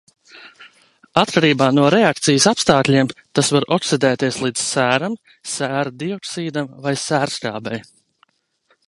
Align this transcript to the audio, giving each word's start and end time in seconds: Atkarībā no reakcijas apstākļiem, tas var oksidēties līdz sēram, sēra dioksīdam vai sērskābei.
Atkarībā 1.23 1.65
no 1.79 1.83
reakcijas 1.95 2.47
apstākļiem, 2.51 3.11
tas 3.41 3.51
var 3.57 3.67
oksidēties 3.77 4.39
līdz 4.47 4.63
sēram, 4.71 5.19
sēra 5.53 5.95
dioksīdam 6.05 6.73
vai 6.87 6.95
sērskābei. 7.03 7.79